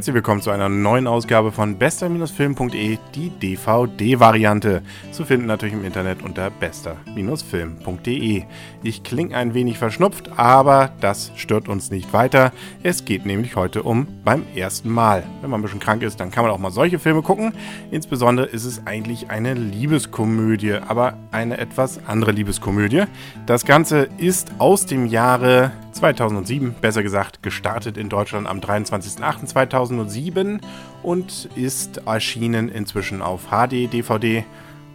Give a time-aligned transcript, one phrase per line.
[0.00, 4.80] Herzlich willkommen zu einer neuen Ausgabe von bester-film.de, die DVD-Variante.
[5.12, 8.44] Zu finden natürlich im Internet unter bester-film.de.
[8.82, 12.50] Ich klinge ein wenig verschnupft, aber das stört uns nicht weiter.
[12.82, 15.22] Es geht nämlich heute um beim ersten Mal.
[15.42, 17.52] Wenn man ein bisschen krank ist, dann kann man auch mal solche Filme gucken.
[17.90, 23.02] Insbesondere ist es eigentlich eine Liebeskomödie, aber eine etwas andere Liebeskomödie.
[23.44, 30.60] Das Ganze ist aus dem Jahre 2007, besser gesagt, gestartet in Deutschland am 23.08.2007
[31.02, 34.44] und ist erschienen inzwischen auf HD, DVD,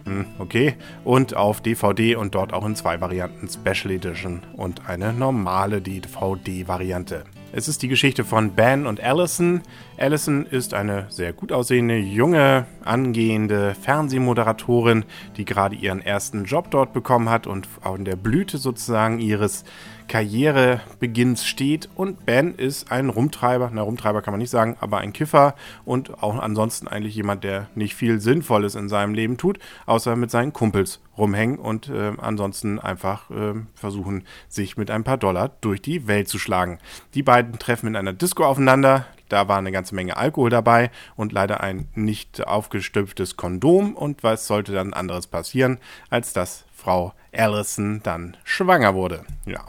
[0.04, 5.12] hm, okay, und auf DVD und dort auch in zwei Varianten, Special Edition und eine
[5.12, 7.24] normale DVD-Variante.
[7.52, 9.62] Es ist die Geschichte von Ben und Allison.
[9.96, 15.04] Allison ist eine sehr gut aussehende, junge, angehende Fernsehmoderatorin,
[15.36, 19.64] die gerade ihren ersten Job dort bekommen hat und auch in der Blüte sozusagen ihres
[20.08, 21.88] Karrierebeginns steht.
[21.94, 25.54] Und Ben ist ein Rumtreiber, na Rumtreiber kann man nicht sagen, aber ein Kiffer
[25.84, 30.30] und auch ansonsten eigentlich jemand, der nicht viel Sinnvolles in seinem Leben tut, außer mit
[30.30, 35.80] seinen Kumpels rumhängen und äh, ansonsten einfach äh, versuchen, sich mit ein paar Dollar durch
[35.82, 36.78] die Welt zu schlagen.
[37.14, 39.06] Die beiden treffen in einer Disco aufeinander.
[39.28, 43.94] Da war eine ganze Menge Alkohol dabei und leider ein nicht aufgestülptes Kondom.
[43.94, 45.78] Und was sollte dann anderes passieren,
[46.10, 49.24] als dass Frau Allison dann schwanger wurde?
[49.44, 49.64] Ja.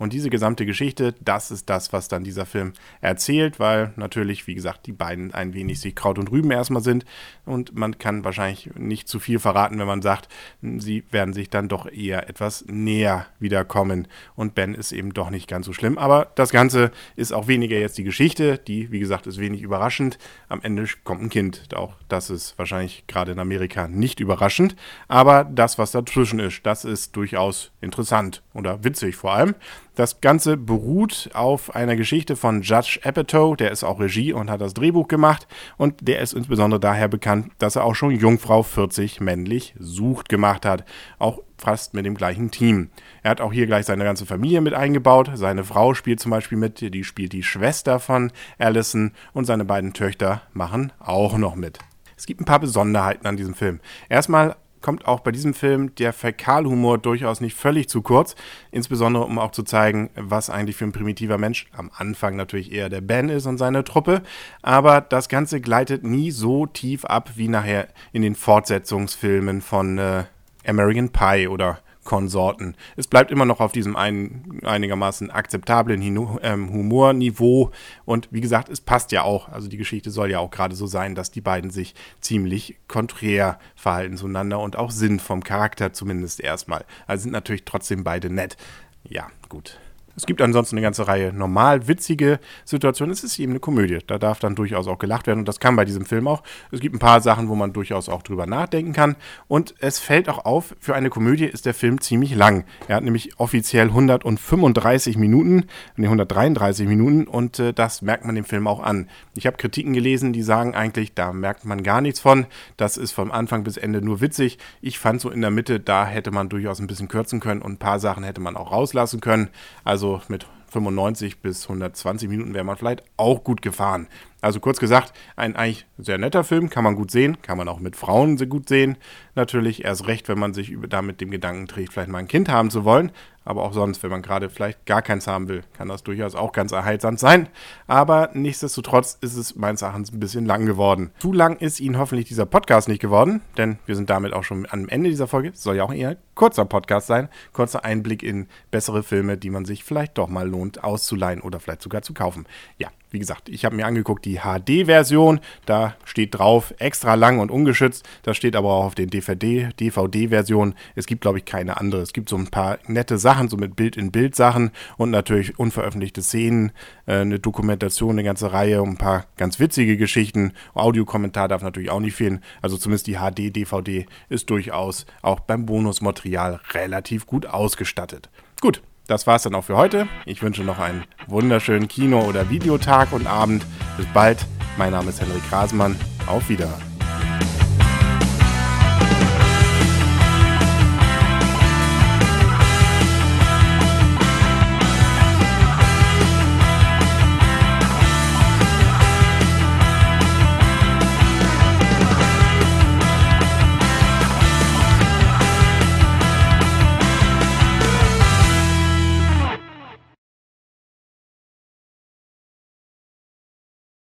[0.00, 4.54] Und diese gesamte Geschichte, das ist das, was dann dieser Film erzählt, weil natürlich, wie
[4.54, 7.04] gesagt, die beiden ein wenig sich Kraut und Rüben erstmal sind.
[7.44, 10.30] Und man kann wahrscheinlich nicht zu viel verraten, wenn man sagt,
[10.62, 14.08] sie werden sich dann doch eher etwas näher wiederkommen.
[14.36, 15.98] Und Ben ist eben doch nicht ganz so schlimm.
[15.98, 20.18] Aber das Ganze ist auch weniger jetzt die Geschichte, die, wie gesagt, ist wenig überraschend.
[20.48, 21.76] Am Ende kommt ein Kind.
[21.76, 24.76] Auch das ist wahrscheinlich gerade in Amerika nicht überraschend.
[25.08, 29.54] Aber das, was dazwischen ist, das ist durchaus interessant oder witzig vor allem.
[30.00, 34.62] Das Ganze beruht auf einer Geschichte von Judge Apatow, der ist auch Regie und hat
[34.62, 35.46] das Drehbuch gemacht
[35.76, 40.64] und der ist insbesondere daher bekannt, dass er auch schon Jungfrau 40 männlich sucht gemacht
[40.64, 40.86] hat,
[41.18, 42.88] auch fast mit dem gleichen Team.
[43.22, 46.56] Er hat auch hier gleich seine ganze Familie mit eingebaut, seine Frau spielt zum Beispiel
[46.56, 51.78] mit, die spielt die Schwester von Allison und seine beiden Töchter machen auch noch mit.
[52.16, 53.80] Es gibt ein paar Besonderheiten an diesem Film.
[54.08, 58.34] Erstmal kommt auch bei diesem Film der Fäkalhumor durchaus nicht völlig zu kurz.
[58.70, 62.88] Insbesondere, um auch zu zeigen, was eigentlich für ein primitiver Mensch am Anfang natürlich eher
[62.88, 64.22] der Ben ist und seine Truppe.
[64.62, 70.24] Aber das Ganze gleitet nie so tief ab wie nachher in den Fortsetzungsfilmen von äh,
[70.66, 72.76] American Pie oder Konsorten.
[72.96, 76.00] Es bleibt immer noch auf diesem ein, einigermaßen akzeptablen
[76.42, 77.72] ähm, Humorniveau
[78.04, 79.48] und wie gesagt, es passt ja auch.
[79.48, 83.58] Also die Geschichte soll ja auch gerade so sein, dass die beiden sich ziemlich konträr
[83.76, 86.84] verhalten zueinander und auch sind vom Charakter zumindest erstmal.
[87.06, 88.56] Also sind natürlich trotzdem beide nett.
[89.04, 89.78] Ja, gut.
[90.16, 93.12] Es gibt ansonsten eine ganze Reihe normal witzige Situationen.
[93.12, 93.98] Es ist eben eine Komödie.
[94.06, 96.42] Da darf dann durchaus auch gelacht werden und das kann bei diesem Film auch.
[96.70, 99.16] Es gibt ein paar Sachen, wo man durchaus auch drüber nachdenken kann.
[99.48, 102.64] Und es fällt auch auf, für eine Komödie ist der Film ziemlich lang.
[102.88, 105.66] Er hat nämlich offiziell 135 Minuten,
[105.96, 109.08] nee, 133 Minuten und äh, das merkt man dem Film auch an.
[109.34, 112.46] Ich habe Kritiken gelesen, die sagen eigentlich, da merkt man gar nichts von.
[112.76, 114.58] Das ist vom Anfang bis Ende nur witzig.
[114.80, 117.72] Ich fand so in der Mitte, da hätte man durchaus ein bisschen kürzen können und
[117.72, 119.48] ein paar Sachen hätte man auch rauslassen können.
[119.84, 124.08] Also mit 95 bis 120 Minuten wäre man vielleicht auch gut gefahren.
[124.40, 127.80] Also kurz gesagt, ein eigentlich sehr netter Film, kann man gut sehen, kann man auch
[127.80, 128.96] mit Frauen sehr gut sehen.
[129.34, 132.48] Natürlich erst recht, wenn man sich da mit dem Gedanken trägt, vielleicht mal ein Kind
[132.48, 133.12] haben zu wollen.
[133.44, 136.52] Aber auch sonst, wenn man gerade vielleicht gar keins haben will, kann das durchaus auch
[136.52, 137.48] ganz erheiternd sein.
[137.86, 141.10] Aber nichtsdestotrotz ist es meines Erachtens ein bisschen lang geworden.
[141.18, 144.66] Zu lang ist Ihnen hoffentlich dieser Podcast nicht geworden, denn wir sind damit auch schon
[144.70, 145.48] am Ende dieser Folge.
[145.48, 147.28] Es soll ja auch eher ein kurzer Podcast sein.
[147.52, 151.82] Kurzer Einblick in bessere Filme, die man sich vielleicht doch mal lohnt auszuleihen oder vielleicht
[151.82, 152.46] sogar zu kaufen.
[152.78, 155.40] Ja, wie gesagt, ich habe mir angeguckt die HD-Version.
[155.66, 158.08] Da steht drauf extra lang und ungeschützt.
[158.22, 160.74] Das steht aber auch auf den DVD, DVD-Versionen.
[160.94, 162.02] Es gibt, glaube ich, keine andere.
[162.02, 166.72] Es gibt so ein paar nette Sachen, so mit Bild-in-Bild-Sachen und natürlich unveröffentlichte Szenen,
[167.06, 170.52] äh, eine Dokumentation, eine ganze Reihe, ein paar ganz witzige Geschichten.
[170.74, 172.42] Audiokommentar darf natürlich auch nicht fehlen.
[172.62, 178.30] Also zumindest die HD-DVD ist durchaus auch beim Bonusmaterial relativ gut ausgestattet.
[178.60, 180.06] Gut, das war's dann auch für heute.
[180.24, 183.64] Ich wünsche noch einen wunderschönen Kino- oder Videotag und Abend.
[183.96, 184.46] Bis bald.
[184.78, 185.96] Mein Name ist Henrik Grasmann.
[186.26, 186.89] Auf Wiedersehen.